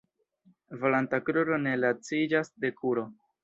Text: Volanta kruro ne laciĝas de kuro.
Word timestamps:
Volanta 0.85 1.21
kruro 1.29 1.61
ne 1.67 1.77
laciĝas 1.85 2.53
de 2.65 2.77
kuro. 2.83 3.09